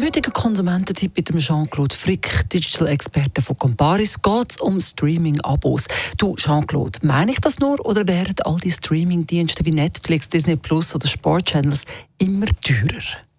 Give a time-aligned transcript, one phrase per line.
[0.00, 5.88] im heutigen Konsumententipp mit dem Jean-Claude Frick, Digital-Experte von Comparis, geht es um Streaming-Abos.
[6.16, 10.94] Du, Jean-Claude, meine ich das nur oder werden all die Streaming-Dienste wie Netflix, Disney Plus
[10.94, 11.84] oder Sport-Channels
[12.16, 13.29] immer teurer?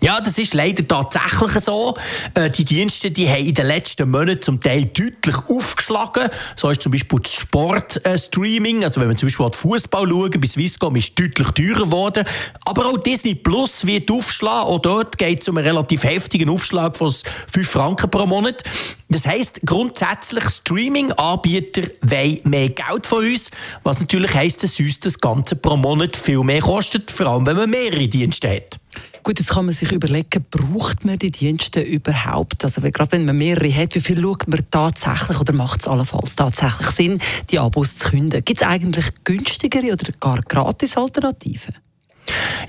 [0.00, 1.94] Ja, das ist leider tatsächlich so.
[2.34, 6.28] Äh, die Dienste die haben in den letzten Monaten zum Teil deutlich aufgeschlagen.
[6.54, 8.84] So ist zum Beispiel das Sportstreaming.
[8.84, 12.24] Also wenn man zum Beispiel Fußball schauen, bei Swisscom ist deutlich teurer geworden.
[12.64, 14.68] Aber auch Disney Plus wird aufschlagen.
[14.68, 17.12] Auch dort geht es um einen relativ heftigen Aufschlag von
[17.52, 18.62] 5 Franken pro Monat.
[19.08, 23.50] Das heisst, grundsätzlich Streaming-Anbieter wollen mehr Geld von uns,
[23.82, 27.56] was natürlich heisst, dass uns das Ganze pro Monat viel mehr kostet, vor allem wenn
[27.56, 28.78] man mehrere Dienste hat.
[29.28, 32.64] Gut, jetzt kann man sich überlegen, braucht man die Dienste überhaupt?
[32.64, 36.34] Also gerade wenn man mehrere hat, wie viel schaut man tatsächlich oder macht es allenfalls
[36.34, 37.18] tatsächlich Sinn,
[37.50, 38.42] die Abos zu künden?
[38.42, 41.74] Gibt es eigentlich günstigere oder gar gratis Alternativen?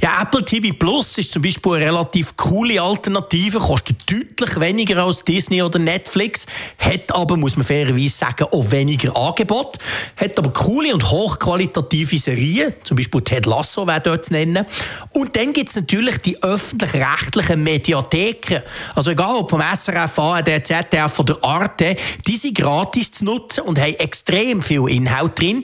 [0.02, 5.24] Ja, Apple TV Plus ist zum Beispiel eine relativ coole Alternative, kostet deutlich weniger als
[5.24, 6.46] Disney oder Netflix,
[6.78, 9.78] hat aber, muss man fairerweise sagen, auch weniger Angebot,
[10.16, 14.66] hat aber coole und hochqualitative Serien, zum Beispiel Ted Lasso wäre dort zu nennen.
[15.12, 18.62] Und dann gibt es natürlich die öffentlich-rechtlichen Mediatheken.
[18.96, 23.80] Also egal ob vom SRF, ARD, ZDF oder Arte, die sind gratis zu nutzen und
[23.80, 25.64] haben extrem viel Inhalt drin.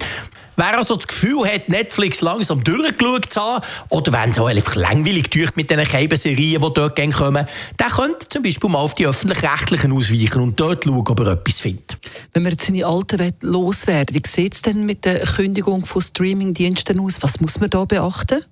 [0.58, 4.76] Wer also das Gefühl hat, Netflix langsam durchgeschaut zu haben, oder wenn es auch einfach
[4.76, 7.46] langweilig durch mit diesen Serien, die dort kommen,
[7.80, 11.60] der könnte zum Beispiel mal auf die Öffentlich-Rechtlichen ausweichen und dort schauen, ob er etwas
[11.60, 11.98] findet.
[12.34, 17.00] Wenn wir jetzt seine alten loswerden, wie sieht es denn mit der Kündigung von Streamingdiensten
[17.00, 17.22] aus?
[17.22, 18.44] Was muss man da beachten?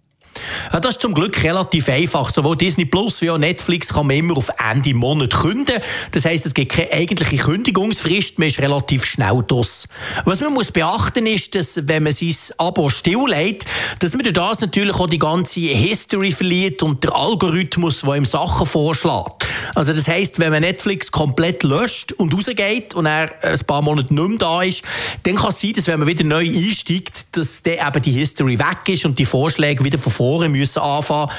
[0.72, 2.30] Ja, das ist zum Glück relativ einfach.
[2.30, 5.82] Sowohl Disney Plus wie auch Netflix kann man immer auf Ende Monat künden.
[6.12, 9.88] Das heisst, es gibt keine eigentliche Kündigungsfrist, man ist relativ schnell draus.
[10.26, 13.66] Was man muss beachten ist, dass wenn man sein Abo stilllegt,
[14.00, 18.26] dass man durch das natürlich auch die ganze History verliert und der Algorithmus, der ihm
[18.26, 19.43] Sachen vorschlägt.
[19.76, 24.14] Also das heisst, wenn man Netflix komplett löscht und rausgeht und er ein paar Monate
[24.14, 24.84] nicht mehr da ist,
[25.24, 28.60] dann kann es sein, dass wenn man wieder neu einsteigt, dass dann eben die History
[28.60, 31.30] weg ist und die Vorschläge wieder von vorne müssen anfangen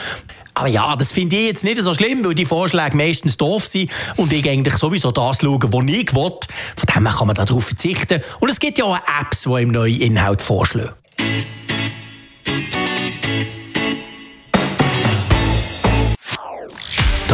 [0.54, 3.90] aber ja, das finde ich jetzt nicht so schlimm, weil die Vorschläge meistens doof sind
[4.16, 6.30] und ich eigentlich sowieso das schauen, was ich will.
[6.76, 8.22] Von dem kann man darauf verzichten.
[8.38, 10.92] Und es gibt ja auch Apps, die im neuen Inhalt vorschlagen.